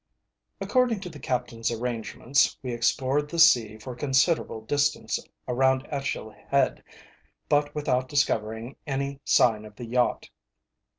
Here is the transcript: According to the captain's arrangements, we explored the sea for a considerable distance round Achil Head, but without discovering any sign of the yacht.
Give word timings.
According 0.59 0.99
to 1.01 1.09
the 1.09 1.19
captain's 1.19 1.69
arrangements, 1.69 2.57
we 2.63 2.73
explored 2.73 3.29
the 3.29 3.37
sea 3.37 3.77
for 3.77 3.93
a 3.93 3.95
considerable 3.95 4.61
distance 4.61 5.19
round 5.47 5.83
Achil 5.91 6.33
Head, 6.47 6.83
but 7.47 7.75
without 7.75 8.09
discovering 8.09 8.77
any 8.87 9.19
sign 9.25 9.63
of 9.63 9.75
the 9.75 9.85
yacht. 9.85 10.31